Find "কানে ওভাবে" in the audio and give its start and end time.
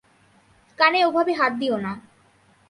0.79-1.33